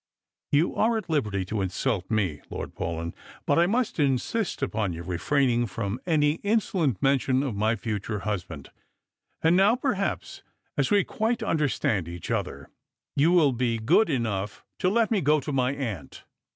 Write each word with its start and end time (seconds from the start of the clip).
"You 0.51 0.75
are 0.75 0.97
at 0.97 1.11
liberty 1.11 1.45
to 1.45 1.61
insult 1.61 2.09
me. 2.09 2.41
Lord 2.49 2.73
Paulyn, 2.73 3.13
but 3.45 3.59
I 3.59 3.67
must 3.67 3.99
insist 3.99 4.63
upon 4.63 4.93
your 4.93 5.03
refraining 5.03 5.67
from 5.67 5.99
any 6.07 6.39
insolent 6.41 6.99
mention 7.03 7.43
of 7.43 7.53
my 7.55 7.75
future 7.75 8.21
husband. 8.21 8.71
And 9.43 9.55
now, 9.55 9.75
perhaps, 9.75 10.41
as 10.75 10.89
we 10.89 11.03
quite 11.03 11.43
understand 11.43 12.07
each 12.07 12.31
other, 12.31 12.71
you 13.15 13.31
will 13.31 13.51
be 13.51 13.77
good 13.77 14.09
enough 14.09 14.65
to 14.79 14.89
let 14.89 15.11
me 15.11 15.21
go 15.21 15.39
to 15.39 15.51
my 15.51 15.71
aunt." 15.75 16.23